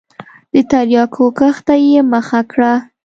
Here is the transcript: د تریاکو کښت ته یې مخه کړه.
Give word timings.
د 0.53 0.55
تریاکو 0.71 1.25
کښت 1.37 1.61
ته 1.67 1.75
یې 1.85 1.99
مخه 2.13 2.41
کړه. 2.51 2.73